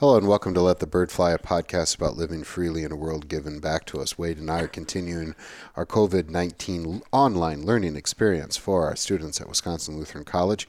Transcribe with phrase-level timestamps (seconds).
[0.00, 2.96] Hello and welcome to Let the Bird Fly, a podcast about living freely in a
[2.96, 4.16] world given back to us.
[4.16, 5.34] Wade and I are continuing
[5.76, 10.66] our COVID 19 online learning experience for our students at Wisconsin Lutheran College.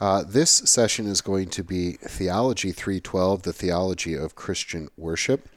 [0.00, 5.48] Uh, this session is going to be Theology 312, the theology of Christian worship.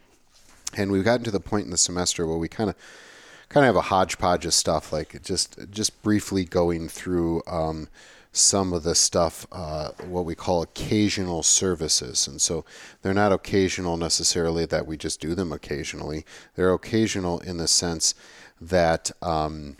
[0.78, 2.76] And we've gotten to the point in the semester where we kind of
[3.50, 7.88] kind of have a hodgepodge of stuff, like just just briefly going through um,
[8.36, 12.28] some of the stuff, uh, what we call occasional services.
[12.28, 12.66] And so
[13.02, 16.26] they're not occasional necessarily that we just do them occasionally.
[16.56, 18.14] They're occasional in the sense
[18.60, 19.78] that um,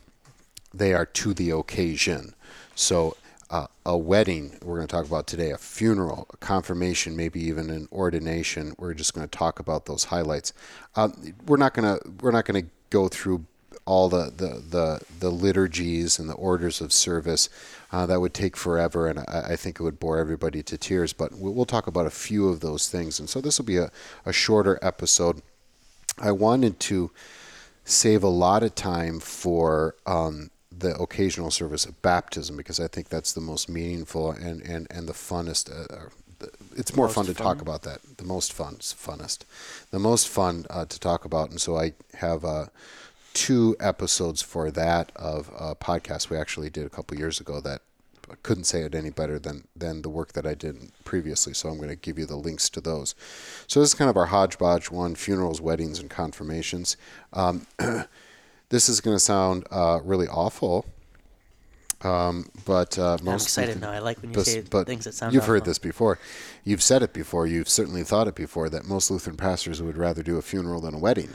[0.74, 2.34] they are to the occasion.
[2.76, 3.18] So
[3.50, 7.70] uh, a wedding, we're going to talk about today, a funeral, a confirmation, maybe even
[7.70, 8.74] an ordination.
[8.78, 10.54] We're just going to talk about those highlights.
[10.96, 11.10] Uh,
[11.46, 13.46] we're not going to we're not going to go through
[13.86, 17.50] all the, the, the, the liturgies and the orders of service.
[17.92, 21.14] Uh, that would take forever, and I, I, think it would bore everybody to tears.
[21.14, 23.20] But we'll talk about a few of those things.
[23.20, 23.92] And so this will be a,
[24.26, 25.42] a shorter episode.
[26.20, 27.12] I wanted to
[27.86, 33.10] save a lot of time for um, the occasional service of baptism because I think
[33.10, 35.72] that's the most meaningful and, and, and the funnest.
[35.72, 36.10] Uh,
[36.76, 37.46] it's more fun to fun.
[37.46, 38.00] talk about that.
[38.18, 39.46] The most fun, funnest,
[39.92, 41.50] the most fun uh, to talk about.
[41.50, 42.66] And so I have uh,
[43.36, 47.82] two episodes for that of a podcast we actually did a couple years ago that
[48.32, 51.54] I couldn't say it any better than than the work that I did previously.
[51.54, 53.14] So I'm going to give you the links to those.
[53.68, 56.98] So this is kind of our hodgepodge one: funerals, weddings, and confirmations.
[57.34, 57.68] Um,
[58.70, 60.86] this is going to sound uh, really awful
[62.06, 63.92] um, but uh, most I'm excited now.
[63.92, 65.34] I like when you say but things that sound.
[65.34, 66.20] You've heard this before.
[66.64, 67.48] You've said it before.
[67.48, 70.94] You've certainly thought it before that most Lutheran pastors would rather do a funeral than
[70.94, 71.30] a wedding.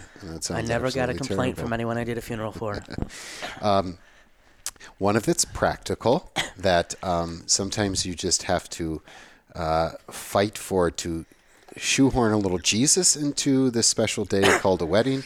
[0.51, 1.63] I never got a complaint terrible.
[1.63, 2.85] from anyone I did a funeral for.
[3.61, 3.99] um,
[4.99, 9.03] one of it's practical that um, sometimes you just have to
[9.57, 11.25] uh, fight for to
[11.77, 15.25] shoehorn a little Jesus into this special day called a wedding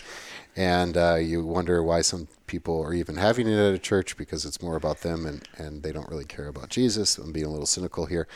[0.56, 4.44] and uh, you wonder why some people are even having it at a church because
[4.44, 7.18] it's more about them and, and they don't really care about Jesus.
[7.18, 8.28] I'm being a little cynical here.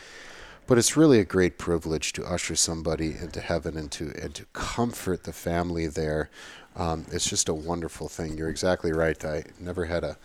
[0.67, 4.45] But it's really a great privilege to usher somebody into heaven and to, and to
[4.53, 6.29] comfort the family there.
[6.75, 8.37] Um, it's just a wonderful thing.
[8.37, 9.23] You're exactly right.
[9.25, 10.17] I never had a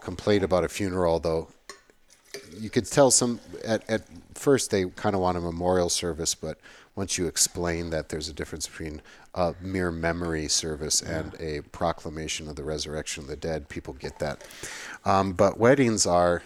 [0.00, 1.48] complaint about a funeral, though
[2.58, 4.02] you could tell some at, at
[4.34, 6.58] first they kind of want a memorial service, but
[6.94, 9.00] once you explain that there's a difference between
[9.34, 11.18] a mere memory service yeah.
[11.18, 14.46] and a proclamation of the resurrection of the dead, people get that.
[15.04, 16.42] Um, but weddings are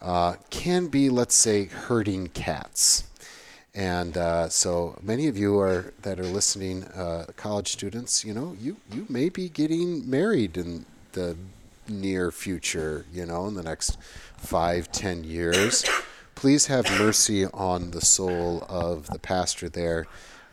[0.00, 3.04] uh, can be, let's say, herding cats.
[3.74, 8.24] And uh, so many of you are that are listening, uh, college students.
[8.24, 11.36] You know, you you may be getting married in the
[11.88, 13.04] near future.
[13.12, 13.98] You know, in the next
[14.38, 15.84] five, ten years
[16.36, 20.06] please have mercy on the soul of the pastor there.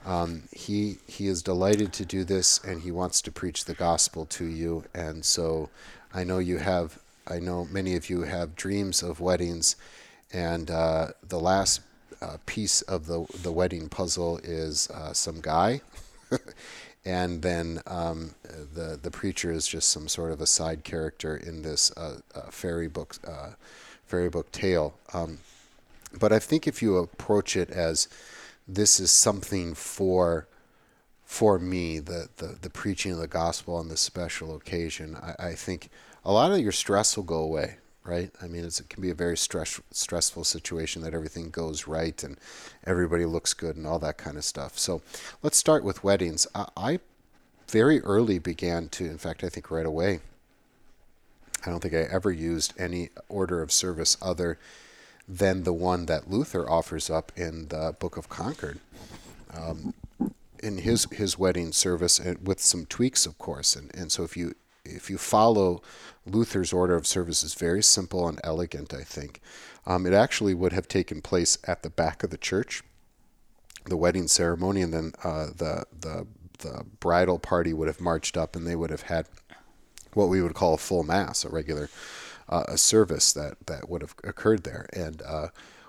[0.06, 4.26] Um, he he is delighted to do this, and he wants to preach the gospel
[4.28, 4.84] to you.
[4.94, 5.70] And so,
[6.14, 7.00] I know you have.
[7.28, 9.76] I know many of you have dreams of weddings,
[10.32, 11.82] and uh, the last
[12.22, 15.82] uh, piece of the the wedding puzzle is uh, some guy.
[17.06, 18.36] and then um,
[18.74, 22.50] the the preacher is just some sort of a side character in this uh, uh,
[22.50, 23.52] fairy book uh,
[24.06, 24.96] fairy book tale.
[25.14, 25.40] Um,
[26.20, 28.08] but I think if you approach it as
[28.68, 30.48] this is something for
[31.34, 35.54] for me, the, the, the preaching of the gospel on this special occasion, I, I
[35.54, 35.90] think
[36.24, 38.30] a lot of your stress will go away, right?
[38.40, 42.38] I mean, it can be a very stress, stressful situation that everything goes right and
[42.86, 44.78] everybody looks good and all that kind of stuff.
[44.78, 45.02] So
[45.42, 46.46] let's start with weddings.
[46.54, 47.00] I, I
[47.68, 50.20] very early began to, in fact, I think right away,
[51.66, 54.60] I don't think I ever used any order of service other
[55.28, 58.80] than the one that Luther offers up in the Book of Concord.
[59.56, 59.94] Um,
[60.64, 63.76] in his his wedding service, and with some tweaks, of course.
[63.76, 65.82] And and so if you if you follow
[66.26, 68.94] Luther's order of service, is very simple and elegant.
[68.94, 69.42] I think
[69.86, 72.82] um, it actually would have taken place at the back of the church,
[73.86, 76.26] the wedding ceremony, and then uh, the the
[76.60, 79.28] the bridal party would have marched up, and they would have had
[80.14, 81.90] what we would call a full mass, a regular
[82.50, 84.88] uh, a service that that would have occurred there.
[84.94, 85.48] And uh,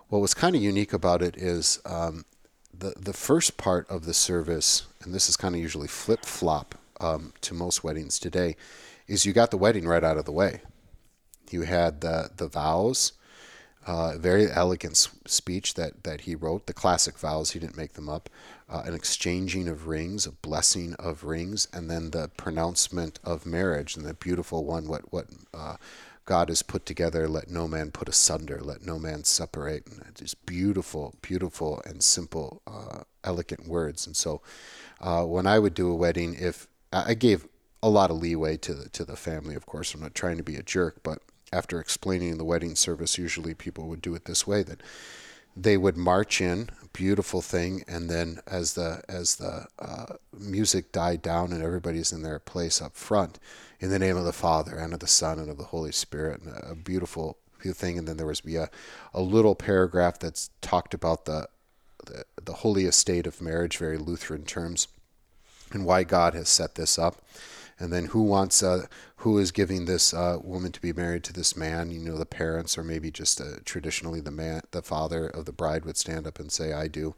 [0.08, 2.24] what was kind of unique about it is um,
[2.72, 6.74] the the first part of the service, and this is kind of usually flip flop
[7.00, 8.56] um, to most weddings today,
[9.06, 10.60] is you got the wedding right out of the way.
[11.50, 13.12] You had the the vows.
[13.86, 14.96] Uh, very elegant
[15.26, 18.30] speech that, that he wrote, the classic vows, he didn't make them up,
[18.66, 23.94] uh, an exchanging of rings, a blessing of rings, and then the pronouncement of marriage,
[23.94, 25.76] and the beautiful one, what, what uh,
[26.24, 29.86] God has put together, let no man put asunder, let no man separate.
[29.86, 34.06] And beautiful, beautiful, and simple, uh, elegant words.
[34.06, 34.40] And so,
[35.00, 37.46] uh, when I would do a wedding, if I gave
[37.82, 40.42] a lot of leeway to the, to the family, of course, I'm not trying to
[40.42, 41.20] be a jerk, but
[41.52, 44.82] after explaining the wedding service, usually people would do it this way: that
[45.56, 51.22] they would march in, beautiful thing, and then as the as the uh, music died
[51.22, 53.38] down and everybody's in their place up front,
[53.80, 56.40] in the name of the Father and of the Son and of the Holy Spirit,
[56.40, 57.98] and a beautiful thing.
[57.98, 58.70] And then there was be a,
[59.14, 61.48] a little paragraph that's talked about the,
[62.06, 64.88] the the holy estate of marriage, very Lutheran terms,
[65.72, 67.22] and why God has set this up
[67.78, 68.86] and then who wants uh,
[69.16, 71.90] who is giving this uh, woman to be married to this man?
[71.90, 75.52] You know the parents or maybe just uh, traditionally the man the father of the
[75.52, 77.14] bride would stand up and say i do.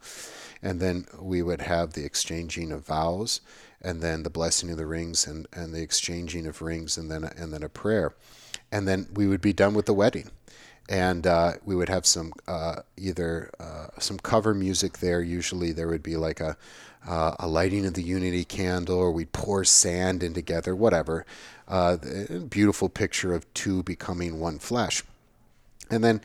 [0.63, 3.41] And then we would have the exchanging of vows
[3.83, 7.25] and then the blessing of the rings and, and the exchanging of rings and then
[7.25, 8.15] and then a prayer.
[8.73, 10.31] And then we would be done with the wedding.
[10.89, 15.21] And uh, we would have some uh, either uh, some cover music there.
[15.21, 16.57] Usually there would be like a
[17.07, 21.25] uh, a lighting of the unity candle, or we'd pour sand in together, whatever.
[21.69, 21.97] Uh,
[22.49, 25.03] beautiful picture of two becoming one flesh.
[25.91, 26.21] And then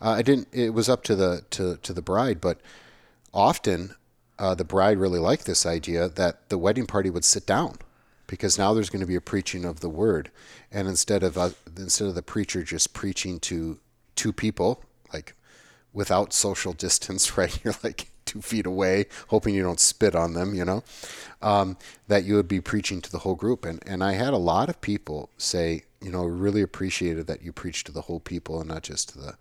[0.00, 0.48] uh, I didn't.
[0.52, 2.60] It was up to the to to the bride, but
[3.32, 3.94] often
[4.38, 7.78] uh, the bride really liked this idea that the wedding party would sit down
[8.26, 10.30] because now there's going to be a preaching of the word,
[10.72, 13.78] and instead of uh, instead of the preacher just preaching to
[14.16, 14.82] two people
[15.12, 15.34] like
[15.92, 17.58] without social distance, right?
[17.64, 20.82] You're like two feet away, hoping you don't spit on them, you know,
[21.42, 21.76] um,
[22.08, 23.64] that you would be preaching to the whole group.
[23.64, 27.52] And, and I had a lot of people say, you know, really appreciated that you
[27.52, 29.36] preached to the whole people and not just to the.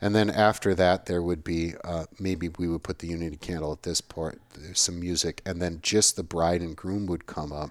[0.00, 3.72] And then after that, there would be uh, maybe we would put the unity candle
[3.72, 7.52] at this part, there's some music, and then just the bride and groom would come
[7.52, 7.70] up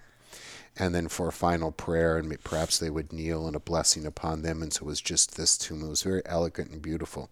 [0.79, 4.41] and then for a final prayer, and perhaps they would kneel and a blessing upon
[4.41, 4.62] them.
[4.62, 5.83] And so it was just this tomb.
[5.83, 7.29] It was very elegant and beautiful.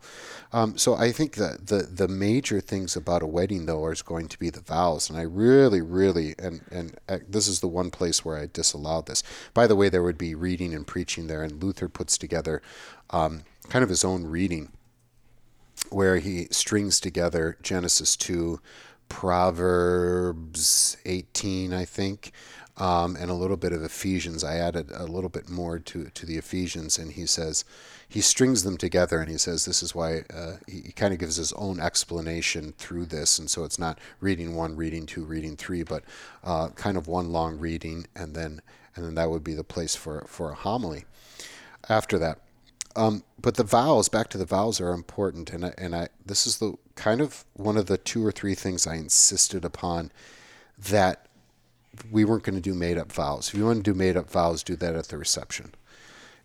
[0.52, 4.28] Um, so I think that the the major things about a wedding, though, is going
[4.30, 5.10] to be the vows.
[5.10, 9.06] And I really, really, and and uh, this is the one place where I disallowed
[9.06, 9.24] this.
[9.54, 12.62] By the way, there would be reading and preaching there, and Luther puts together
[13.12, 14.72] um, kind of his own reading,
[15.90, 18.60] where he strings together Genesis two.
[19.08, 22.32] Proverbs 18, I think,
[22.78, 24.44] um, and a little bit of Ephesians.
[24.44, 27.66] I added a little bit more to, to the Ephesians, and he says,
[28.08, 31.20] he strings them together, and he says this is why uh, he, he kind of
[31.20, 35.56] gives his own explanation through this, and so it's not reading one, reading two, reading
[35.56, 36.04] three, but
[36.44, 38.62] uh, kind of one long reading, and then
[38.96, 41.06] and then that would be the place for for a homily.
[41.90, 42.40] After that,
[42.96, 46.46] um, but the vowels, back to the vowels, are important, and I, and I this
[46.46, 50.12] is the kind of one of the two or three things I insisted upon
[50.78, 51.26] that
[52.12, 53.50] we weren't going to do made up vows.
[53.50, 55.74] If you want to do made up vows, do that at the reception.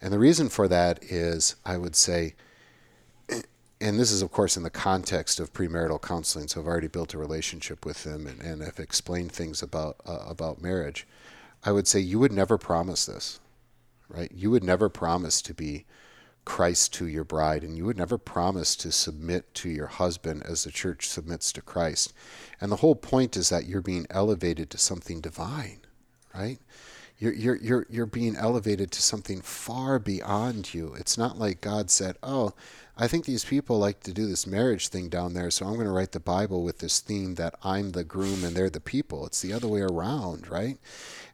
[0.00, 2.34] And the reason for that is, I would say,
[3.80, 6.48] and this is, of course, in the context of premarital counseling.
[6.48, 10.24] So I've already built a relationship with them and, and have explained things about uh,
[10.26, 11.06] about marriage.
[11.62, 13.40] I would say you would never promise this,
[14.08, 14.32] right?
[14.34, 15.84] You would never promise to be
[16.50, 20.64] Christ to your bride, and you would never promise to submit to your husband as
[20.64, 22.12] the church submits to Christ.
[22.60, 25.78] And the whole point is that you're being elevated to something divine,
[26.34, 26.58] right?
[27.18, 30.92] You're, you're, you're, you're being elevated to something far beyond you.
[30.98, 32.52] It's not like God said, Oh,
[32.96, 35.86] I think these people like to do this marriage thing down there, so I'm going
[35.86, 39.24] to write the Bible with this theme that I'm the groom and they're the people.
[39.24, 40.78] It's the other way around, right?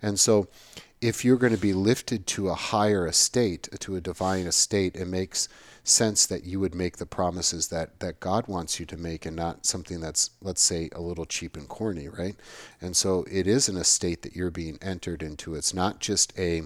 [0.02, 0.49] And so
[1.00, 4.97] if you're going to be lifted to a higher estate, uh, to a divine estate,
[4.97, 5.49] it makes
[5.85, 9.37] sense that you would make the promises that, that God wants you to make and
[9.37, 12.35] not something that's, let's say, a little cheap and corny, right?
[12.81, 15.55] And so it is an estate that you're being entered into.
[15.55, 16.62] It's not just a,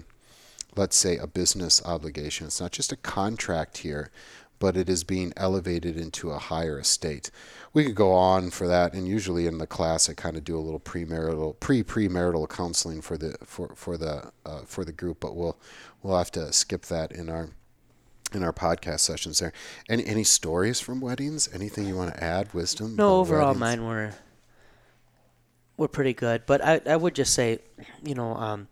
[0.75, 2.47] let's say, a business obligation.
[2.47, 4.09] It's not just a contract here,
[4.61, 7.31] but it is being elevated into a higher estate.
[7.73, 10.55] We could go on for that, and usually in the class I kind of do
[10.55, 15.35] a little premarital, pre-premarital counseling for the for for the uh, for the group, but
[15.35, 15.57] we'll
[16.03, 17.49] we'll have to skip that in our
[18.33, 19.51] in our podcast sessions there.
[19.89, 21.49] Any any stories from weddings?
[21.51, 22.53] Anything you want to add?
[22.53, 22.95] Wisdom?
[22.95, 23.59] No, overall weddings?
[23.59, 24.13] mine were
[25.75, 27.61] were pretty good, but I I would just say,
[28.03, 28.67] you know, um,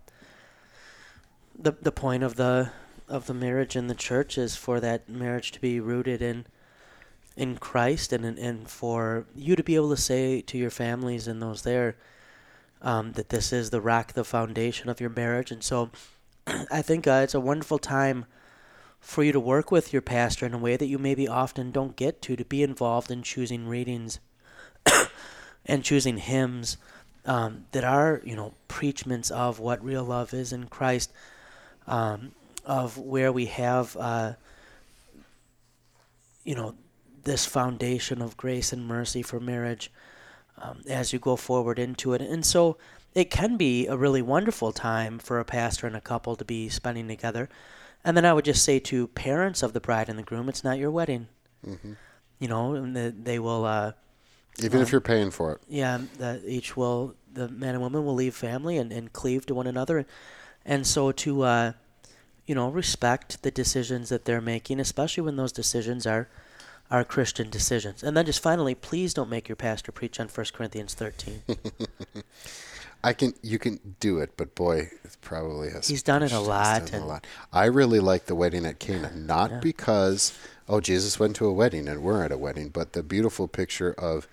[1.57, 2.69] the the point of the
[3.09, 6.45] of the marriage in the church is for that marriage to be rooted in
[7.35, 11.41] in Christ and and for you to be able to say to your families and
[11.41, 11.95] those there
[12.81, 15.51] um, that this is the rock, the foundation of your marriage.
[15.51, 15.89] And so
[16.71, 18.25] I think uh, it's a wonderful time
[18.99, 21.95] for you to work with your pastor in a way that you maybe often don't
[21.95, 24.19] get to, to be involved in choosing readings
[25.65, 26.77] and choosing hymns
[27.25, 31.11] um, that are, you know, preachments of what real love is in Christ.
[31.87, 32.33] Um,
[32.69, 34.33] of where we have, uh,
[36.43, 36.75] you know,
[37.23, 39.91] this foundation of grace and mercy for marriage
[40.61, 42.21] um, as you go forward into it.
[42.21, 42.77] And so
[43.15, 46.69] it can be a really wonderful time for a pastor and a couple to be
[46.69, 47.49] spending together.
[48.05, 50.63] And then I would just say to parents of the bride and the groom, it's
[50.63, 51.27] not your wedding.
[51.67, 51.93] Mm-hmm.
[52.37, 53.65] You know, and the, they will.
[53.65, 53.93] Uh,
[54.63, 55.61] Even if you're paying for it.
[55.67, 59.55] yeah, that each will the man and woman will leave family and, and cleave to
[59.55, 60.05] one another,
[60.65, 61.71] and so to uh,
[62.49, 66.27] you know respect the decisions that they're making, especially when those decisions are
[66.89, 68.01] are Christian decisions.
[68.01, 71.43] And then just finally, please don't make your pastor preach on 1 Corinthians 13.
[73.03, 75.87] I can, you can do it, but boy, it probably has.
[75.87, 77.27] He's done it a lot, done a lot.
[77.53, 80.35] I really like the wedding at Cana, not because
[80.67, 83.93] oh Jesus went to a wedding and we're at a wedding, but the beautiful picture
[83.93, 84.27] of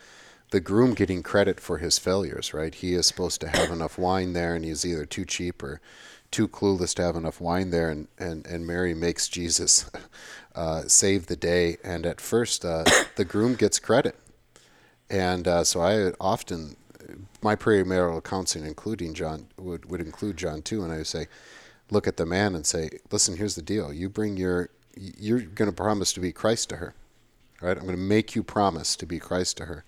[0.53, 2.55] the groom getting credit for his failures.
[2.55, 5.83] Right, he is supposed to have enough wine there, and he's either too cheap or
[6.31, 9.91] too clueless to have enough wine there, and and and Mary makes Jesus
[10.55, 12.85] uh, save the day, and at first uh,
[13.17, 14.17] the groom gets credit.
[15.09, 16.77] And uh, so I often,
[17.43, 20.83] my premarital counseling, including John, would, would include John too.
[20.83, 21.29] And I would say,
[21.91, 23.93] look at the man and say, listen, here's the deal.
[23.93, 26.95] You bring your, you're going to promise to be Christ to her,
[27.61, 27.77] right?
[27.77, 29.85] I'm going to make you promise to be Christ to her.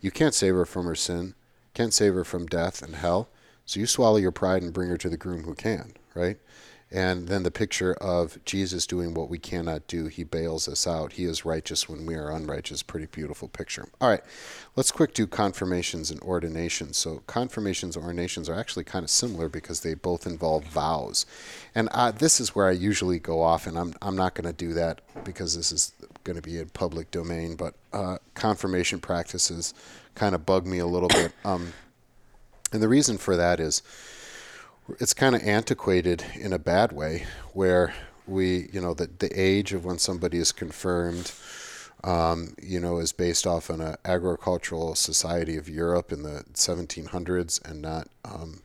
[0.00, 1.34] You can't save her from her sin,
[1.74, 3.28] can't save her from death and hell.
[3.66, 6.38] So you swallow your pride and bring her to the groom who can, right?
[6.88, 10.06] And then the picture of Jesus doing what we cannot do.
[10.06, 11.14] He bails us out.
[11.14, 12.84] He is righteous when we are unrighteous.
[12.84, 13.88] Pretty beautiful picture.
[14.00, 14.22] All right,
[14.76, 16.96] let's quick do confirmations and ordinations.
[16.96, 21.26] So confirmations and ordinations are actually kind of similar because they both involve vows.
[21.74, 24.52] And uh, this is where I usually go off, and I'm, I'm not going to
[24.56, 25.92] do that because this is
[26.22, 27.56] going to be in public domain.
[27.56, 29.74] But uh, confirmation practices
[30.14, 31.32] kind of bug me a little bit.
[31.44, 31.72] Um,
[32.72, 33.82] and the reason for that is
[35.00, 37.94] it's kind of antiquated in a bad way where
[38.26, 41.32] we you know the, the age of when somebody is confirmed
[42.04, 47.64] um, you know is based off an uh, agricultural society of europe in the 1700s
[47.68, 48.62] and not um,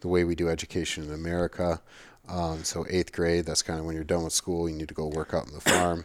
[0.00, 1.80] the way we do education in america.
[2.28, 4.94] Um, so eighth grade that's kind of when you're done with school you need to
[4.94, 6.04] go work out on the farm.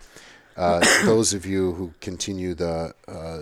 [0.58, 3.42] Uh, those of you who continue the uh,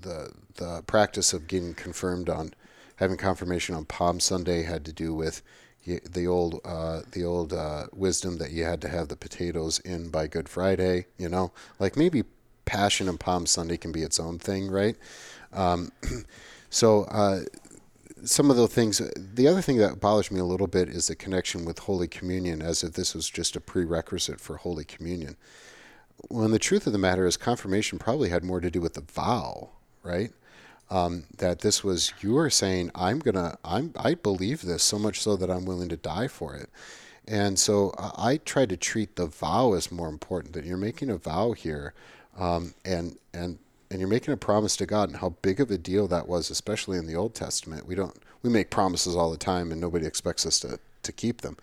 [0.00, 2.54] the the practice of getting confirmed on
[3.02, 5.42] having confirmation on Palm Sunday had to do with
[5.84, 10.08] the old uh, the old uh, wisdom that you had to have the potatoes in
[10.08, 11.06] by Good Friday.
[11.18, 12.22] You know, like maybe
[12.64, 14.96] Passion and Palm Sunday can be its own thing, right?
[15.52, 15.90] Um,
[16.70, 17.04] so.
[17.04, 17.40] Uh,
[18.24, 21.16] some of the things, the other thing that bothers me a little bit is the
[21.16, 25.36] connection with Holy Communion, as if this was just a prerequisite for Holy Communion.
[26.28, 29.00] When the truth of the matter is, confirmation probably had more to do with the
[29.00, 29.70] vow,
[30.04, 30.30] right?
[30.92, 35.20] Um, that this was you are saying I'm gonna I'm I believe this so much
[35.20, 36.68] so that I'm willing to die for it,
[37.26, 40.52] and so I, I try to treat the vow as more important.
[40.52, 41.94] That you're making a vow here,
[42.38, 43.58] um, and and
[43.90, 46.50] and you're making a promise to God, and how big of a deal that was,
[46.50, 47.86] especially in the Old Testament.
[47.86, 51.40] We don't we make promises all the time, and nobody expects us to to keep
[51.40, 51.56] them,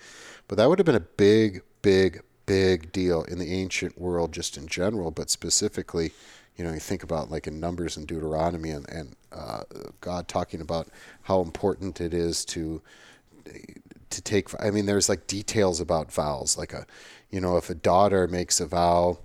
[0.48, 4.58] but that would have been a big big big deal in the ancient world just
[4.58, 6.14] in general, but specifically
[6.60, 9.64] you know, you think about like in Numbers and Deuteronomy and, and uh,
[10.02, 10.90] God talking about
[11.22, 12.82] how important it is to
[14.10, 14.50] to take.
[14.62, 16.86] I mean, there's like details about vows, like a,
[17.32, 19.20] you know, if a daughter makes a vow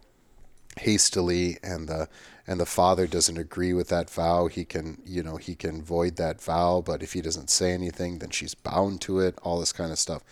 [0.79, 2.09] hastily and the
[2.47, 6.15] and the father doesn't agree with that vow, he can, you know, he can void
[6.15, 6.83] that vow.
[6.87, 9.37] But if he doesn't say anything, then she's bound to it.
[9.43, 10.23] All this kind of stuff.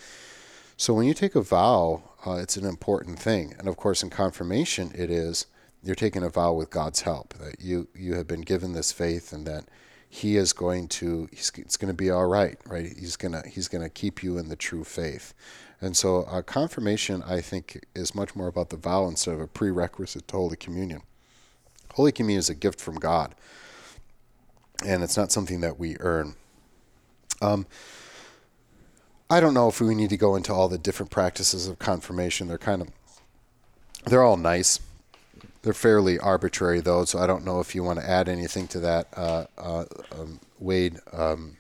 [0.77, 4.11] So when you take a vow, uh, it's an important thing, and of course, in
[4.11, 5.47] confirmation, it is
[5.83, 9.33] you're taking a vow with God's help that you you have been given this faith
[9.33, 9.65] and that
[10.09, 12.93] He is going to he's, it's going to be all right, right?
[12.97, 15.35] He's gonna He's gonna keep you in the true faith,
[15.81, 19.47] and so uh, confirmation I think is much more about the vow instead of a
[19.47, 21.03] prerequisite to Holy Communion.
[21.95, 23.35] Holy Communion is a gift from God,
[24.87, 26.35] and it's not something that we earn.
[27.41, 27.67] Um,
[29.29, 32.49] I don't know if we need to go into all the different practices of confirmation.
[32.49, 32.89] They're kind of
[34.05, 34.79] they're all nice
[35.63, 38.81] they're fairly arbitrary, though, so I don't know if you want to add anything to
[38.81, 40.99] that, uh, uh, um, Wade.
[41.13, 41.57] Um,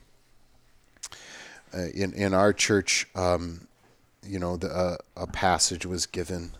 [1.74, 3.66] uh, in in our church, um,
[4.26, 6.52] you know, the, uh, a passage was given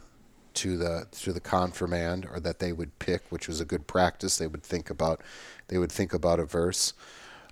[0.54, 4.38] to the to the confirmand, or that they would pick, which was a good practice.
[4.38, 5.20] They would think about
[5.68, 6.92] they would think about a verse.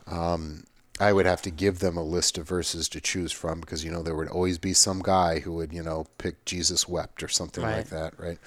[0.06, 0.64] Um,
[0.99, 3.90] I would have to give them a list of verses to choose from because you
[3.90, 7.28] know there would always be some guy who would you know pick Jesus wept or
[7.28, 7.76] something Right.
[7.78, 8.38] like that, right?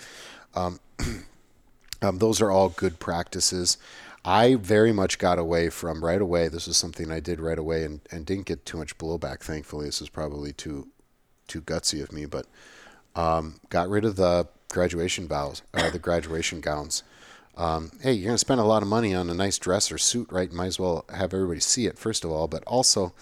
[0.56, 0.80] Um,
[2.12, 3.78] those are all good practices.
[4.26, 6.48] I very much got away from right away.
[6.48, 9.86] This was something I did right away and, and didn't get too much blowback, thankfully.
[9.86, 10.88] This is probably too
[11.46, 12.48] too gutsy of me, but
[13.16, 17.04] um, got rid of the graduation vows, uh, the graduation gowns.
[17.58, 20.32] Um, hey, you're to spend a lot of money on a nice dress or suit,
[20.32, 20.52] right?
[20.52, 22.48] Might as well have everybody see it first of all.
[22.48, 23.14] But also,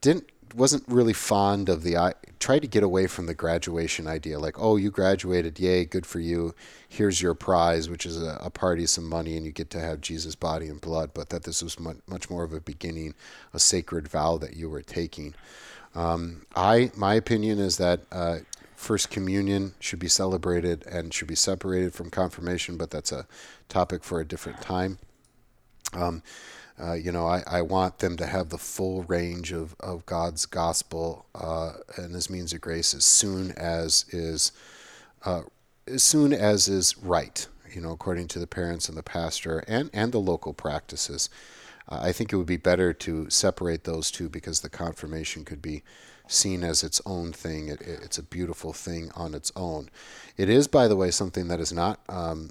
[0.00, 4.38] didn't wasn't really fond of the I tried to get away from the graduation idea
[4.38, 6.54] like oh you graduated yay good for you.
[6.88, 10.00] Here's your prize which is a, a party some money and you get to have
[10.00, 13.14] Jesus body and blood but that this was much, much more of a beginning
[13.52, 15.34] a sacred vow that you were taking.
[15.94, 18.38] Um, I my opinion is that uh,
[18.76, 23.26] first communion should be celebrated and should be separated from confirmation but that's a
[23.68, 24.98] topic for a different time.
[25.94, 26.22] Um,
[26.80, 30.46] uh, you know, I, I want them to have the full range of, of God's
[30.46, 34.52] gospel uh, and His means of grace as soon as is
[35.24, 35.42] uh,
[35.86, 37.46] as soon as is right.
[37.72, 41.28] You know, according to the parents and the pastor and and the local practices.
[41.88, 45.62] Uh, I think it would be better to separate those two because the confirmation could
[45.62, 45.82] be
[46.26, 47.68] seen as its own thing.
[47.68, 49.88] It, it, it's a beautiful thing on its own.
[50.36, 52.50] It is, by the way, something that is not um,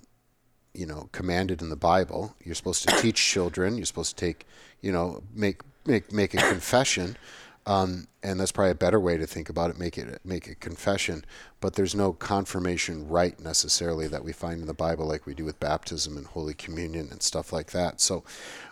[0.78, 2.36] you know commanded in the Bible.
[2.44, 3.78] You're supposed to teach children.
[3.78, 4.46] You're supposed to take
[4.82, 7.18] you know make make make a confession,
[7.66, 9.80] um, and that's probably a better way to think about it.
[9.80, 11.26] Make it make a confession,
[11.60, 15.46] but there's no confirmation rite necessarily that we find in the Bible like we do
[15.46, 18.00] with baptism and Holy Communion and stuff like that.
[18.00, 18.24] So,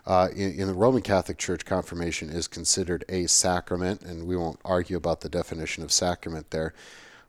[0.05, 4.59] uh, in, in the Roman Catholic Church, confirmation is considered a sacrament, and we won't
[4.63, 6.73] argue about the definition of sacrament there,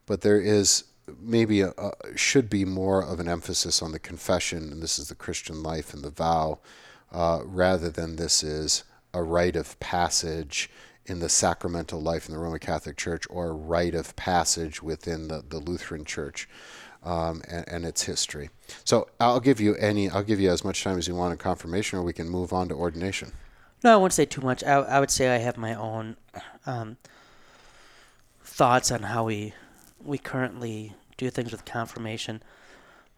[0.04, 0.85] but there is
[1.21, 5.09] maybe a, a, should be more of an emphasis on the confession, and this is
[5.09, 6.59] the Christian life and the vow,
[7.13, 8.85] uh, rather than this is
[9.15, 10.71] a rite of passage
[11.07, 15.29] in the sacramental life in the Roman Catholic Church or a rite of passage within
[15.29, 16.49] the, the Lutheran Church.
[17.05, 18.51] Um, and, and, its history.
[18.83, 20.11] So I'll give you any.
[20.11, 22.53] I'll give you as much time as you want in confirmation, or we can move
[22.53, 23.31] on to ordination.
[23.85, 24.65] No, I won't say too much.
[24.65, 26.17] I, I would say I have my own
[26.65, 26.97] um,
[28.43, 29.55] thoughts on how we
[30.07, 32.43] we currently do things with confirmation.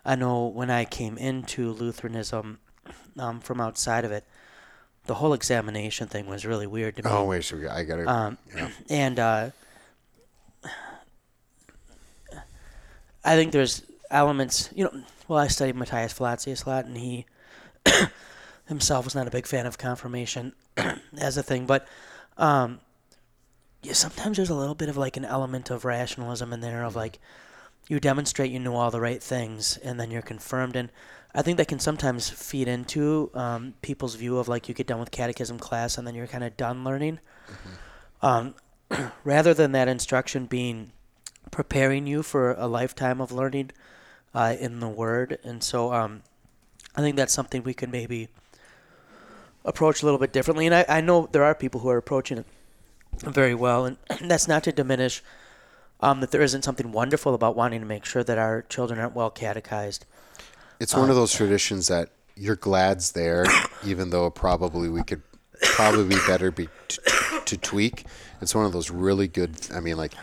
[0.05, 2.59] I know when I came into Lutheranism
[3.19, 4.25] um, from outside of it,
[5.07, 7.11] the whole examination thing was really weird to me.
[7.11, 8.09] Oh wait, so I got it.
[8.09, 8.71] Um, yeah.
[8.91, 9.51] And uh,
[13.25, 14.71] I think there's elements.
[14.75, 17.27] You know, well, I studied Matthias Flacius a lot, and he
[18.67, 20.53] himself was not a big fan of confirmation
[21.19, 21.87] as a thing, but
[22.37, 22.81] um,
[23.83, 26.91] yeah, sometimes there's a little bit of like an element of rationalism in there of
[26.91, 26.99] mm-hmm.
[26.99, 27.19] like
[27.89, 30.91] you demonstrate you know all the right things and then you're confirmed and
[31.35, 35.01] i think that can sometimes feed into um, people's view of like you get done
[35.01, 37.19] with catechism class and then you're kind of done learning
[37.51, 38.27] mm-hmm.
[38.27, 38.55] um,
[39.25, 40.93] rather than that instruction being
[41.51, 43.71] preparing you for a lifetime of learning
[44.35, 46.23] uh, in the word and so um,
[46.95, 48.29] i think that's something we could maybe
[49.65, 52.39] approach a little bit differently and I, I know there are people who are approaching
[52.39, 52.47] it
[53.23, 55.23] very well, and that's not to diminish
[56.01, 59.15] um, that there isn't something wonderful about wanting to make sure that our children aren't
[59.15, 60.07] well catechized.
[60.81, 63.45] It's um, one of those traditions that you're glad's there,
[63.85, 65.23] even though probably we could
[65.61, 68.05] probably be better be to, to tweak.
[68.41, 69.57] It's one of those really good.
[69.75, 70.15] I mean, like,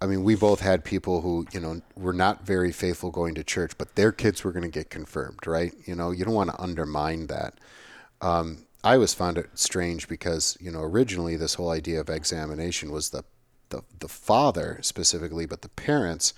[0.00, 3.44] I mean, we both had people who you know were not very faithful going to
[3.44, 5.72] church, but their kids were going to get confirmed, right?
[5.86, 7.54] You know, you don't want to undermine that.
[8.20, 12.92] Um, I always found it strange because you know originally this whole idea of examination
[12.92, 13.24] was the
[13.70, 16.34] the, the father specifically, but the parents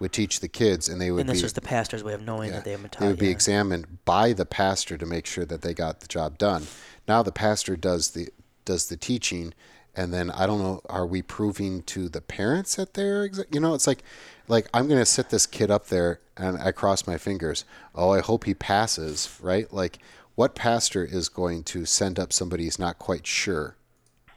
[0.00, 1.20] would teach the kids, and they would.
[1.20, 3.18] And this be, was the pastor's way of knowing yeah, that they have They would
[3.18, 3.32] be yeah.
[3.32, 6.66] examined by the pastor to make sure that they got the job done.
[7.06, 8.28] Now the pastor does the
[8.64, 9.52] does the teaching,
[9.94, 10.80] and then I don't know.
[10.88, 13.74] Are we proving to the parents that they're exa- you know?
[13.74, 14.02] It's like
[14.48, 17.64] like I'm going to sit this kid up there, and I cross my fingers.
[17.94, 19.72] Oh, I hope he passes, right?
[19.72, 19.98] Like
[20.40, 23.76] what pastor is going to send up somebody who's not quite sure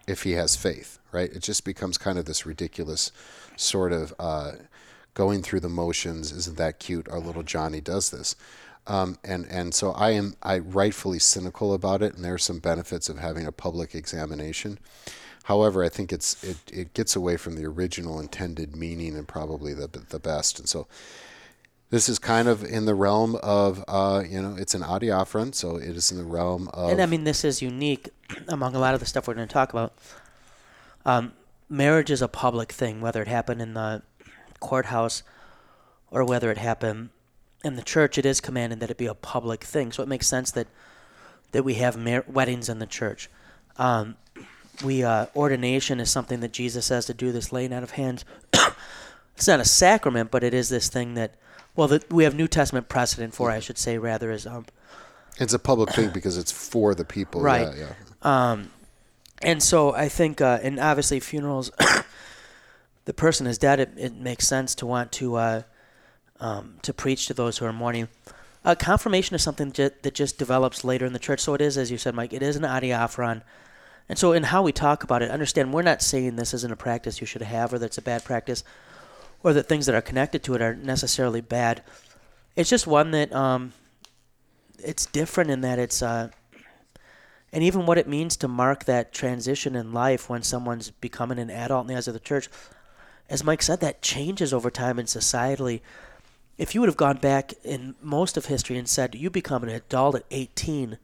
[0.05, 1.31] if he has faith, right?
[1.31, 3.13] It just becomes kind of this ridiculous
[3.55, 4.51] sort of uh,
[5.13, 6.33] going through the motions.
[6.33, 7.07] Isn't that cute?
[7.07, 8.35] Our little Johnny does this.
[8.85, 12.59] Um, and and so I am I rightfully cynical about it, and there are some
[12.59, 14.79] benefits of having a public examination.
[15.43, 19.73] However, I think it's it, it gets away from the original intended meaning and probably
[19.73, 20.59] the the best.
[20.59, 20.85] And so
[21.93, 25.75] this is kind of in the realm of, uh, you know, it's an adiaphron, so
[25.75, 26.89] it is in the realm of.
[26.89, 28.09] And I mean, this is unique
[28.47, 29.93] among a lot of the stuff we're going to talk about.
[31.05, 31.33] Um,
[31.69, 34.01] marriage is a public thing, whether it happened in the
[34.59, 35.21] courthouse
[36.09, 37.11] or whether it happened
[37.63, 38.17] in the church.
[38.17, 40.65] It is commanded that it be a public thing, so it makes sense that
[41.51, 43.29] that we have mar- weddings in the church.
[43.77, 44.15] Um,
[44.83, 47.31] we uh, ordination is something that Jesus says to do.
[47.31, 48.25] This laying out of hands.
[49.35, 51.35] it's not a sacrament, but it is this thing that
[51.75, 54.65] well, that we have New Testament precedent for, I should say, rather is um,
[55.39, 57.75] it's a public thing because it's for the people, right?
[57.75, 57.85] Yeah,
[58.23, 58.51] yeah.
[58.51, 58.69] Um,
[59.41, 61.71] and so I think, uh, and obviously funerals,
[63.05, 65.61] the person is dead, it, it makes sense to want to uh,
[66.39, 68.09] um, to preach to those who are mourning.
[68.65, 71.41] Uh, confirmation is something that just develops later in the church.
[71.41, 73.41] So it is, as you said, Mike, it is an adiaphron.
[74.07, 76.77] And so in how we talk about it, understand we're not saying this isn't a
[76.77, 78.63] practice you should have or that's a bad practice
[79.43, 81.83] or that things that are connected to it are necessarily bad.
[82.55, 83.73] It's just one that um,
[84.79, 86.29] it's different in that it's uh,
[87.51, 91.51] and even what it means to mark that transition in life when someone's becoming an
[91.51, 92.49] adult in the eyes of the church.
[93.29, 95.81] As Mike said, that changes over time and societally
[96.57, 99.69] if you would have gone back in most of history and said you become an
[99.69, 100.97] adult at 18,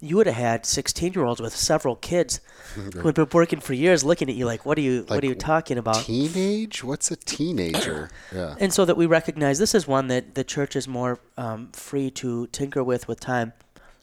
[0.00, 2.40] you would have had 16 year olds with several kids
[2.74, 5.24] who had been working for years looking at you like, what are you, like what
[5.24, 5.96] are you talking about?
[5.96, 6.84] Teenage?
[6.84, 8.10] What's a teenager?
[8.34, 8.54] yeah.
[8.58, 12.10] And so that we recognize this is one that the church is more um, free
[12.12, 13.52] to tinker with with time.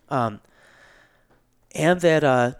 [0.09, 0.41] Um,
[1.73, 2.51] and that uh,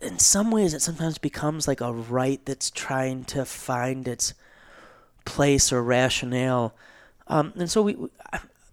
[0.00, 4.34] in some ways it sometimes becomes like a rite that's trying to find its
[5.24, 6.74] place or rationale
[7.28, 7.96] um, and so we,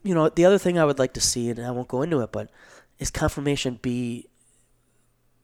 [0.04, 2.22] you know, the other thing I would like to see, and I won't go into
[2.22, 2.50] it, but
[3.00, 4.28] is confirmation be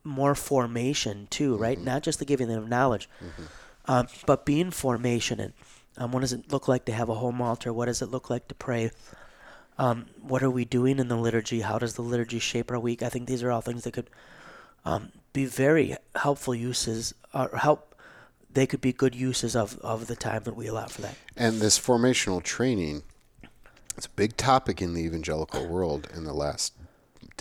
[0.04, 1.78] more formation too, right?
[1.78, 1.86] Mm-hmm.
[1.86, 3.44] Not just the giving of knowledge, mm-hmm.
[3.86, 5.40] um, but being formation.
[5.40, 5.54] And
[5.98, 7.72] um, what does it look like to have a home altar?
[7.72, 8.92] What does it look like to pray?
[9.78, 11.62] Um, what are we doing in the liturgy?
[11.62, 13.04] How does the liturgy shape our week?
[13.04, 14.10] I think these are all things that could
[14.86, 17.96] um, be very helpful uses or help
[18.54, 21.16] they could be good uses of, of the time that we allow for that.
[21.38, 23.04] And this formational training,
[23.96, 26.74] it's a big topic in the evangelical world in the last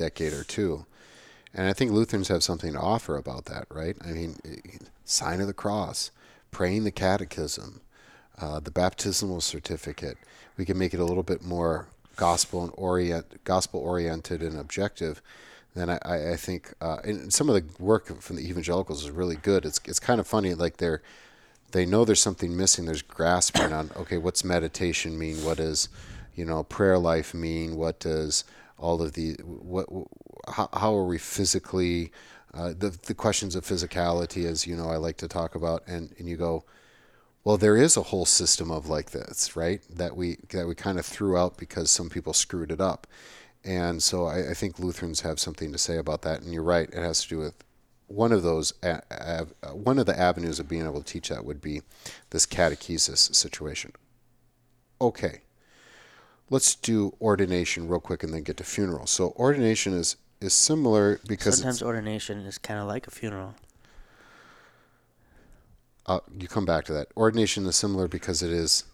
[0.00, 0.86] decade or two.
[1.52, 3.96] And I think Lutherans have something to offer about that, right?
[4.04, 4.36] I mean,
[5.04, 6.10] sign of the cross,
[6.50, 7.80] praying the catechism,
[8.40, 10.16] uh, the baptismal certificate.
[10.56, 15.20] We can make it a little bit more gospel and orient, gospel oriented and objective
[15.74, 19.36] then I, I think uh, and some of the work from the evangelicals is really
[19.36, 19.64] good.
[19.64, 21.02] It's it's kind of funny, like they're
[21.72, 22.86] they know there's something missing.
[22.86, 25.44] There's grasping on okay, what's meditation mean?
[25.44, 25.88] What does
[26.34, 27.76] you know prayer life mean?
[27.76, 28.44] What does
[28.80, 29.86] all of the what
[30.48, 32.10] how, how are we physically
[32.52, 36.14] uh, the the questions of physicality, as you know, I like to talk about, and
[36.18, 36.64] and you go.
[37.42, 39.80] Well, there is a whole system of like this, right?
[39.88, 43.06] That we that we kind of threw out because some people screwed it up,
[43.64, 46.42] and so I, I, think Lutherans have something to say about that.
[46.42, 47.54] And you're right; it has to do with
[48.08, 48.74] one of those.
[49.72, 51.82] One of the avenues of being able to teach that would be
[52.30, 53.92] this catechesis situation.
[55.00, 55.40] Okay,
[56.50, 59.06] let's do ordination real quick, and then get to funeral.
[59.06, 63.54] So ordination is is similar because sometimes ordination is kind of like a funeral.
[66.06, 67.08] Uh, you come back to that.
[67.16, 68.84] Ordination is similar because it is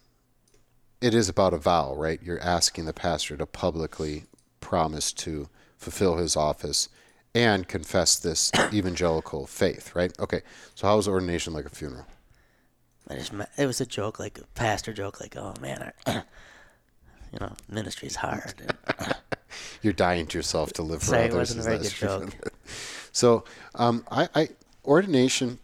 [1.01, 2.21] it is about a vow, right?
[2.23, 4.25] You're asking the pastor to publicly
[4.61, 6.89] promise to fulfill his office
[7.35, 10.13] and confess this evangelical faith, right?
[10.19, 10.43] Okay,
[10.75, 12.07] so how is ordination like a funeral?
[13.09, 15.93] I just, it was a joke, like a pastor joke, like, oh man,
[17.33, 18.75] you know, ministry's hard.
[19.83, 21.55] You're dying to yourself to live for Sorry, others.
[21.55, 22.53] It wasn't a very good joke.
[23.13, 24.49] so, um, I, I
[24.85, 25.59] ordination,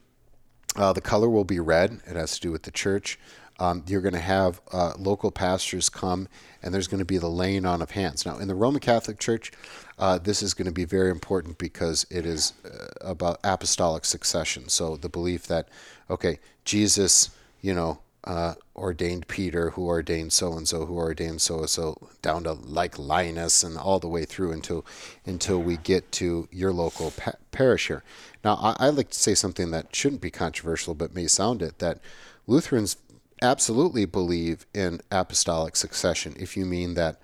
[0.76, 2.00] uh, the color will be red.
[2.06, 3.18] It has to do with the church.
[3.58, 6.26] Um, you're going to have uh, local pastors come,
[6.62, 8.26] and there's going to be the laying on of hands.
[8.26, 9.52] Now, in the Roman Catholic Church,
[9.98, 14.68] uh, this is going to be very important because it is uh, about apostolic succession.
[14.68, 15.68] So the belief that,
[16.10, 21.60] okay, Jesus, you know, uh, ordained Peter, who ordained so and so, who ordained so
[21.60, 24.84] and so, down to like Linus, and all the way through until
[25.26, 28.02] until we get to your local pa- parish here.
[28.44, 31.78] Now, I, I like to say something that shouldn't be controversial, but may sound it
[31.78, 31.98] that
[32.46, 32.96] Lutherans
[33.40, 37.20] absolutely believe in apostolic succession if you mean that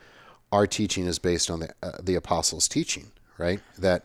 [0.51, 3.61] our teaching is based on the, uh, the apostles' teaching, right?
[3.77, 4.05] That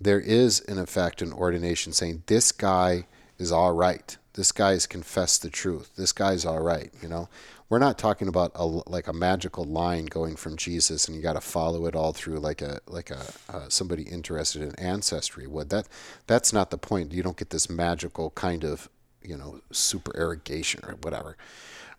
[0.00, 3.06] there is, in effect, an ordination saying, this guy
[3.38, 4.16] is all right.
[4.34, 5.92] This guy's confessed the truth.
[5.96, 7.28] This guy's all right, you know?
[7.68, 11.32] We're not talking about a, like a magical line going from Jesus and you got
[11.32, 15.70] to follow it all through like a like a uh, somebody interested in ancestry would.
[15.70, 15.88] That
[16.26, 17.12] that's not the point.
[17.12, 18.88] You don't get this magical kind of
[19.22, 21.36] you know super irrigation or whatever.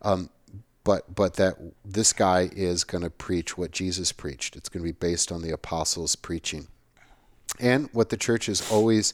[0.02, 0.30] Um,
[0.84, 4.56] but but that this guy is going to preach what Jesus preached.
[4.56, 6.68] It's going to be based on the apostles' preaching,
[7.60, 9.14] and what the church has always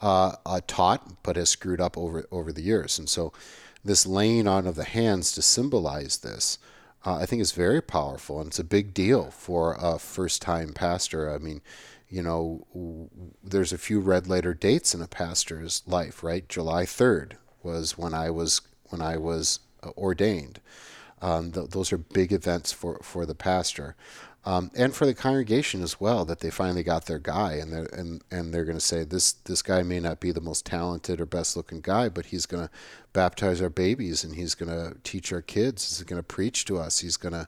[0.00, 2.98] uh, uh, taught, but has screwed up over over the years.
[2.98, 3.32] And so,
[3.84, 6.58] this laying on of the hands to symbolize this,
[7.04, 11.32] uh, I think, is very powerful, and it's a big deal for a first-time pastor.
[11.32, 11.60] I mean,
[12.08, 12.66] you know,
[13.42, 16.48] there's a few red letter dates in a pastor's life, right?
[16.48, 20.60] July 3rd, was when I was when I was uh, ordained.
[21.22, 23.94] Um, th- those are big events for, for the pastor.
[24.44, 27.88] Um, and for the congregation as well that they finally got their guy and they're
[27.92, 31.20] and, and they're going to say this this guy may not be the most talented
[31.20, 32.70] or best looking guy but he's going to
[33.12, 36.78] baptize our babies and he's going to teach our kids he's going to preach to
[36.78, 37.46] us he's going to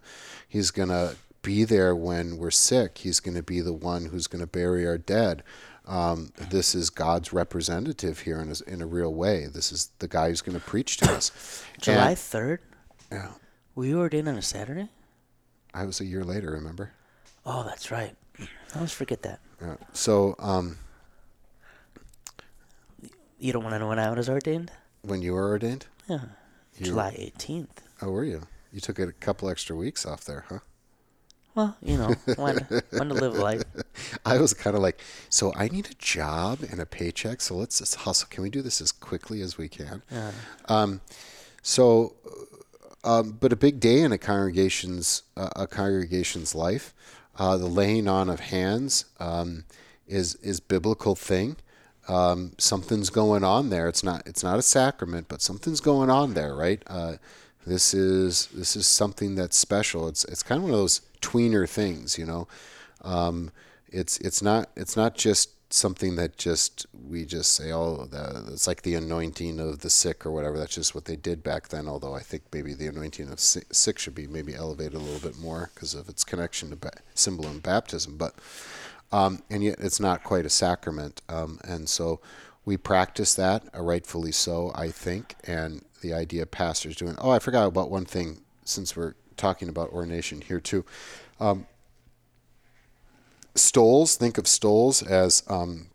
[0.48, 4.26] he's going to be there when we're sick he's going to be the one who's
[4.26, 5.42] going to bury our dead
[5.86, 9.46] um, this is God's representative here in a, in a real way.
[9.46, 11.64] This is the guy who's going to preach to us.
[11.80, 12.60] July third.
[13.10, 13.32] yeah,
[13.74, 14.90] Were you ordained on a Saturday?
[15.74, 16.50] I was a year later.
[16.52, 16.92] Remember?
[17.46, 18.14] Oh, that's right.
[18.40, 19.40] I always forget that.
[19.60, 19.76] Yeah.
[19.92, 20.78] So um,
[23.38, 24.70] You don't want to know when I was ordained?
[25.04, 26.20] when you were ordained, Yeah,
[26.78, 27.82] You- July eighteenth.
[28.00, 28.46] how were you?
[28.72, 30.60] You took a couple extra weeks off there, huh?
[31.54, 32.56] Well, you know, when
[32.90, 33.64] when to live life.
[34.24, 37.80] I was kind of like, so I need a job and a paycheck, so let's
[37.80, 38.28] just hustle.
[38.30, 40.02] Can we do this as quickly as we can?
[40.10, 40.30] Yeah.
[40.68, 41.00] Um,
[41.62, 42.14] so,
[43.04, 46.94] um, but a big day in a congregation's uh, a congregation's life,
[47.38, 49.64] uh, the laying on of hands um,
[50.06, 51.56] is is biblical thing.
[52.08, 53.88] Um, something's going on there.
[53.88, 56.82] It's not it's not a sacrament, but something's going on there, right?
[56.86, 57.14] Uh,
[57.66, 60.08] this is this is something that's special.
[60.08, 62.48] It's it's kind of one of those tweener things, you know.
[63.02, 63.50] Um,
[63.88, 68.08] it's it's not it's not just something that just we just say oh
[68.48, 70.58] it's like the anointing of the sick or whatever.
[70.58, 71.88] That's just what they did back then.
[71.88, 75.20] Although I think maybe the anointing of si- sick should be maybe elevated a little
[75.20, 78.16] bit more because of its connection to ba- symbol and baptism.
[78.16, 78.34] But
[79.10, 81.22] um, and yet it's not quite a sacrament.
[81.28, 82.20] Um, and so
[82.64, 85.36] we practice that, uh, rightfully so, I think.
[85.44, 87.16] And the idea of pastors doing.
[87.18, 90.84] Oh, I forgot about one thing since we're talking about ordination here too.
[91.40, 91.66] Um,
[93.54, 94.16] stoles.
[94.16, 95.88] Think of stoles as um,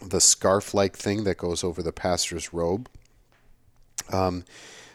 [0.00, 2.88] the scarf-like thing that goes over the pastor's robe.
[4.12, 4.44] Um,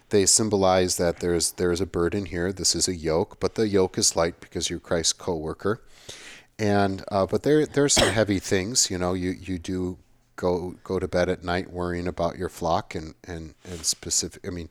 [0.10, 2.52] they symbolize that there's there's a burden here.
[2.52, 5.82] This is a yoke, but the yoke is light because you're Christ's co-worker.
[6.60, 8.92] And uh, but there there's some heavy things.
[8.92, 9.98] You know, you you do
[10.36, 14.46] go go to bed at night worrying about your flock and and and specific.
[14.46, 14.70] I mean,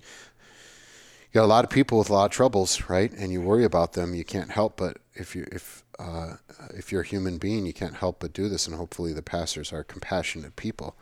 [1.32, 3.12] you got a lot of people with a lot of troubles, right?
[3.12, 4.14] And you worry about them.
[4.14, 6.36] You can't help but if you if uh,
[6.74, 8.66] if you're a human being, you can't help but do this.
[8.66, 10.96] And hopefully, the pastors are compassionate people,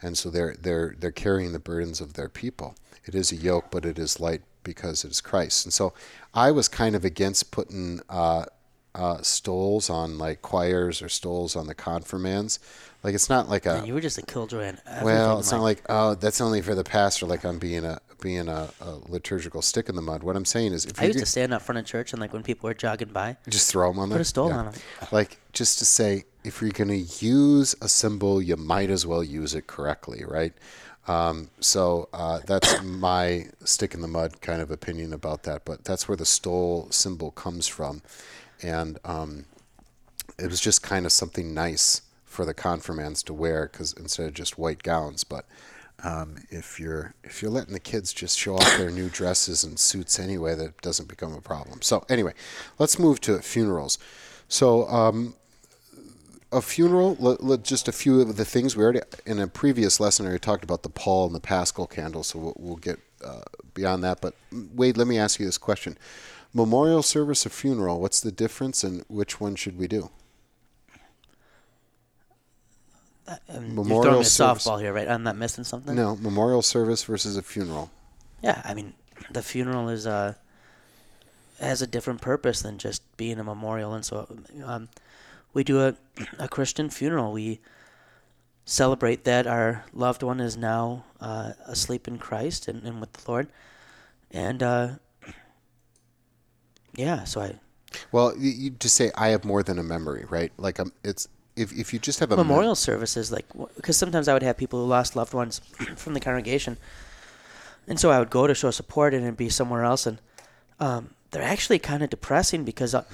[0.00, 2.74] and so they're they're they're carrying the burdens of their people.
[3.04, 5.64] It is a yoke, but it is light because it is Christ.
[5.64, 5.94] And so,
[6.34, 8.00] I was kind of against putting.
[8.08, 8.46] Uh,
[8.94, 12.58] uh, stoles on like choirs or stoles on the confirmands.
[13.02, 15.62] Like it's not like a And you were just a killjoy and well, it's not
[15.62, 17.24] like oh, that's only for the pastor.
[17.24, 20.22] Like I'm being a being a, a liturgical stick in the mud.
[20.22, 22.32] What I'm saying is, if I used to stand up front of church and like
[22.32, 24.56] when people were jogging by, just throw them on there, put a stole Yeah.
[24.56, 24.74] on them.
[25.10, 29.22] Like just to say, if you're going to use a symbol, you might as well
[29.22, 30.54] use it correctly, right?
[31.08, 35.64] Um, so uh, that's my stick in the mud kind of opinion about that.
[35.64, 38.02] But that's where the stole symbol comes from,
[38.62, 39.44] and um,
[40.38, 44.32] it was just kind of something nice for the confirmands to wear because instead of
[44.34, 45.44] just white gowns, but
[46.04, 49.78] um, if you're if you're letting the kids just show off their new dresses and
[49.78, 51.82] suits anyway, that doesn't become a problem.
[51.82, 52.34] So anyway,
[52.78, 53.98] let's move to funerals.
[54.48, 55.34] So um,
[56.50, 60.00] a funeral, let, let- just a few of the things we already in a previous
[60.00, 62.98] lesson I already talked about the pall and the Paschal candle, so we'll, we'll get
[63.24, 63.42] uh,
[63.74, 64.20] beyond that.
[64.20, 64.34] But
[64.74, 65.96] Wade, let me ask you this question:
[66.52, 68.00] memorial service or funeral?
[68.00, 70.10] What's the difference, and which one should we do?
[73.48, 74.64] Um, you're throwing Memorial a service.
[74.64, 75.08] softball here, right?
[75.08, 75.94] I'm not missing something.
[75.94, 77.90] No, memorial service versus a funeral.
[78.42, 78.94] Yeah, I mean,
[79.30, 80.34] the funeral is uh
[81.60, 84.26] has a different purpose than just being a memorial, and so
[84.64, 84.88] um,
[85.52, 85.94] we do a
[86.38, 87.32] a Christian funeral.
[87.32, 87.60] We
[88.64, 93.30] celebrate that our loved one is now uh, asleep in Christ and, and with the
[93.30, 93.48] Lord,
[94.30, 94.88] and uh,
[96.96, 97.54] yeah, so I
[98.10, 100.52] Well, you, you just say I have more than a memory, right?
[100.58, 104.28] Like um, it's if if you just have a mem- memorial services like because sometimes
[104.28, 105.60] I would have people who lost loved ones
[105.96, 106.78] from the congregation,
[107.86, 110.18] and so I would go to show support and it'd be somewhere else, and
[110.80, 113.04] um, they're actually kind of depressing because uh,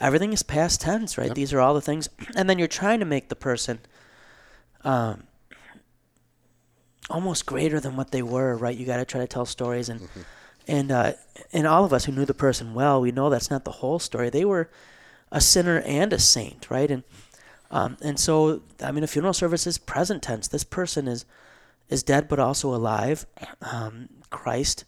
[0.00, 1.34] everything is past tense, right?
[1.34, 3.80] These are all the things, and then you're trying to make the person
[4.84, 5.24] um,
[7.10, 8.76] almost greater than what they were, right?
[8.76, 10.08] You got to try to tell stories and.
[10.70, 11.12] And uh,
[11.50, 13.98] and all of us who knew the person well, we know that's not the whole
[13.98, 14.28] story.
[14.28, 14.68] They were
[15.32, 16.90] a sinner and a saint, right?
[16.90, 17.04] And
[17.70, 20.48] um, and so, I mean, a funeral service is present tense.
[20.48, 21.24] This person is
[21.88, 23.26] is dead, but also alive.
[23.62, 24.84] Um, Christ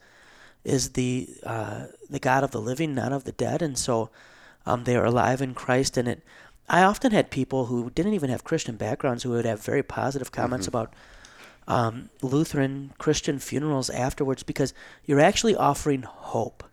[0.65, 4.11] is the uh, the God of the living, not of the dead, and so
[4.67, 5.97] um, they are alive in Christ.
[5.97, 6.23] And it,
[6.69, 10.33] I often had people who didn't even have Christian backgrounds who would have very positive
[10.33, 10.93] comments about
[11.69, 14.73] um, Lutheran Christian funerals afterwards because
[15.05, 16.65] you're actually offering hope,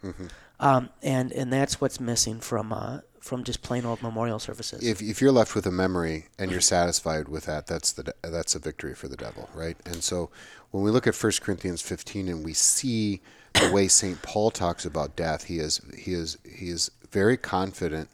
[0.59, 4.83] um, and and that's what's missing from uh, from just plain old memorial services.
[4.83, 8.55] if, if you're left with a memory and you're satisfied with that, that's the that's
[8.55, 9.77] a victory for the devil, right?
[9.85, 10.29] And so
[10.71, 13.21] when we look at 1 Corinthians 15 and we see
[13.53, 14.21] the way St.
[14.21, 18.09] Paul talks about death, he is he is he is very confident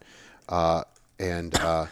[0.50, 0.84] uh,
[1.20, 1.88] and uh,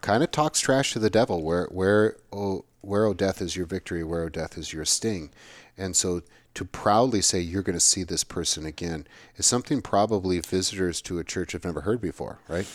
[0.00, 1.42] kind of talks trash to the devil.
[1.42, 5.30] Where where oh where oh death is your victory, where oh death is your sting,
[5.76, 6.22] and so
[6.54, 11.18] to proudly say you're going to see this person again is something probably visitors to
[11.18, 12.66] a church have never heard before, right?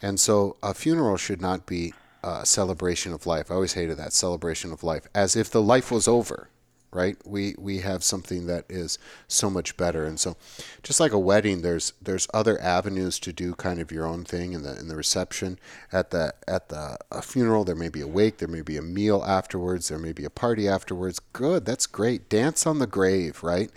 [0.00, 3.50] And so a funeral should not be a celebration of life.
[3.50, 6.48] I always hated that celebration of life, as if the life was over,
[6.90, 7.16] right?
[7.26, 10.04] We we have something that is so much better.
[10.04, 10.36] And so,
[10.82, 14.52] just like a wedding, there's there's other avenues to do kind of your own thing
[14.52, 15.58] in the in the reception.
[15.92, 18.82] At the at the a funeral, there may be a wake, there may be a
[18.82, 21.20] meal afterwards, there may be a party afterwards.
[21.32, 22.28] Good, that's great.
[22.28, 23.70] Dance on the grave, right?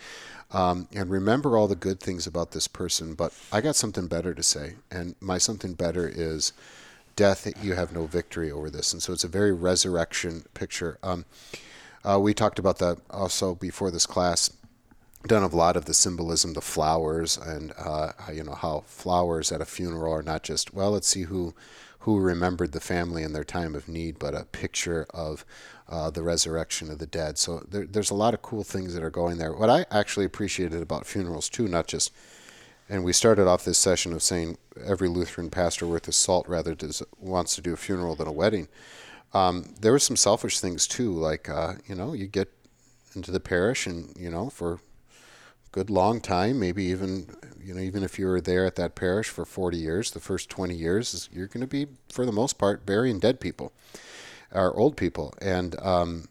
[0.54, 3.14] Um, and remember all the good things about this person.
[3.14, 6.52] But I got something better to say, and my something better is
[7.16, 7.48] death.
[7.64, 10.98] You have no victory over this, and so it's a very resurrection picture.
[11.04, 11.26] Um,
[12.04, 14.52] uh, we talked about that also before this class.
[15.28, 19.62] Done a lot of the symbolism, the flowers, and uh, you know how flowers at
[19.62, 20.92] a funeral are not just well.
[20.92, 21.54] Let's see who
[22.00, 25.46] who remembered the family in their time of need, but a picture of
[25.88, 27.38] uh, the resurrection of the dead.
[27.38, 29.54] So there, there's a lot of cool things that are going there.
[29.54, 32.12] What I actually appreciated about funerals too, not just
[32.92, 36.76] and we started off this session of saying every Lutheran pastor worth his salt rather
[36.76, 38.68] does, wants to do a funeral than a wedding.
[39.34, 42.52] Um, there were some selfish things too, like uh, you know, you get
[43.16, 44.80] into the parish, and you know, for a
[45.72, 47.28] good long time, maybe even
[47.64, 50.50] you know, even if you were there at that parish for 40 years, the first
[50.50, 53.72] 20 years, you're going to be, for the most part, burying dead people
[54.52, 56.28] or old people, and um,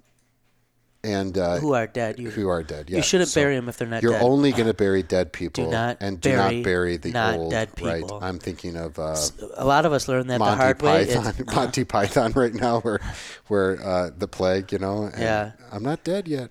[1.03, 2.19] and uh, who are dead.
[2.19, 2.91] You, who are dead.
[2.91, 2.99] Yeah.
[2.99, 4.03] you shouldn't So bury them if they're not dead.
[4.03, 4.23] You're dead.
[4.23, 7.51] only going to bury dead people, not and do bury not bury the not old.
[7.53, 8.01] dead Right.
[8.03, 8.19] people.
[8.23, 9.17] I'm thinking of uh,
[9.57, 11.07] a lot of us learn that the Monty hard way.
[11.07, 13.01] Python, It's- Monty Python right now, where
[13.49, 15.05] where uh, the plague, you know.
[15.05, 15.53] and Yeah.
[15.73, 16.51] I'm not dead yet.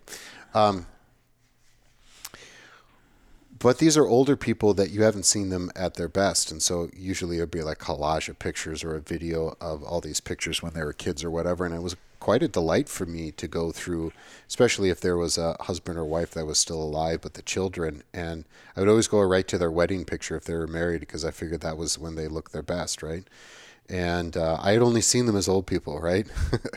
[0.56, 0.88] Um,
[3.60, 6.90] but these are older people that you haven't seen them at their best, and so
[6.96, 10.74] usually it'd be like collage of pictures or a video of all these pictures when
[10.74, 11.66] they were kids or whatever.
[11.66, 11.98] And it was
[12.30, 14.14] quite a delight for me to go through,
[14.48, 18.04] especially if there was a husband or wife that was still alive, but the children.
[18.14, 18.46] And
[18.78, 21.32] I would always go right to their wedding picture if they were married because I
[21.32, 23.24] figured that was when they looked their best, right?
[23.90, 26.28] and uh, I had only seen them as old people, right?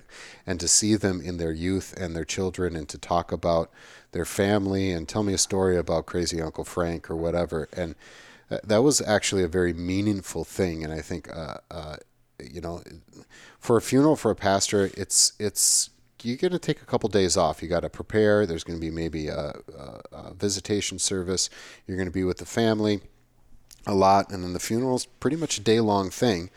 [0.46, 3.70] and to see them in their youth and their children, and to talk about
[4.12, 7.94] their family and tell me a story about crazy Uncle Frank or whatever, and
[8.50, 10.82] uh, that was actually a very meaningful thing.
[10.82, 11.96] And I think, uh, uh,
[12.50, 12.82] you know,
[13.58, 15.90] for a funeral for a pastor, it's it's
[16.22, 17.62] you're going to take a couple days off.
[17.62, 18.46] You got to prepare.
[18.46, 21.50] There's going to be maybe a, a, a visitation service.
[21.86, 23.00] You're going to be with the family
[23.86, 26.50] a lot, and then the funeral's pretty much a day long thing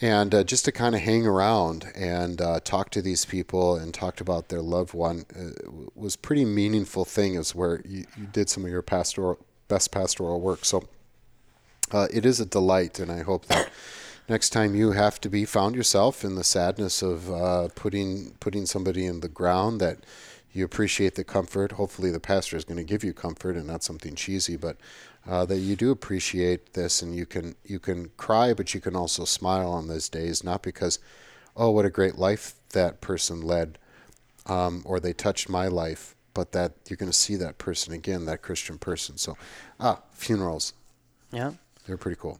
[0.00, 3.94] and uh, just to kind of hang around and uh, talk to these people and
[3.94, 5.50] talked about their loved one uh,
[5.94, 10.40] was pretty meaningful thing is where you, you did some of your pastoral best pastoral
[10.40, 10.82] work so
[11.92, 13.70] uh, it is a delight and i hope that
[14.28, 18.66] next time you have to be found yourself in the sadness of uh, putting putting
[18.66, 19.98] somebody in the ground that
[20.52, 21.72] you appreciate the comfort.
[21.72, 24.76] Hopefully the pastor is going to give you comfort and not something cheesy but
[25.26, 28.94] uh, that you do appreciate this and you can you can cry but you can
[28.94, 30.98] also smile on those days not because
[31.56, 33.78] oh what a great life that person led
[34.46, 38.26] um, or they touched my life but that you're going to see that person again
[38.26, 39.16] that christian person.
[39.16, 39.36] So
[39.80, 40.74] ah funerals.
[41.32, 41.52] Yeah.
[41.86, 42.38] they're pretty cool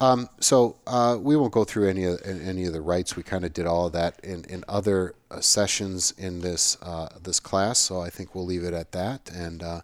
[0.00, 3.16] um, so uh, we won't go through any of any of the rites.
[3.16, 7.08] We kind of did all of that in, in other uh, sessions in this uh,
[7.22, 7.78] this class.
[7.78, 9.30] So I think we'll leave it at that.
[9.30, 9.80] And uh,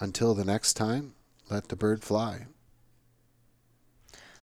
[0.00, 1.14] until the next time,
[1.50, 2.46] let the bird fly.